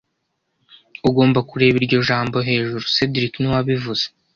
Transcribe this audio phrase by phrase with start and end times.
[1.09, 4.05] Ugomba kureba iryo jambo hejuru cedric niwe wabivuze